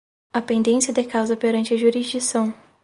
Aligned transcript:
A 0.33 0.41
pendência 0.41 0.91
de 0.91 1.03
causa 1.03 1.37
perante 1.37 1.75
a 1.75 1.77
jurisdição 1.77 2.51